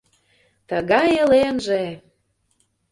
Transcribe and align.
Тыгай 0.69 1.07
элемже! 1.23 1.83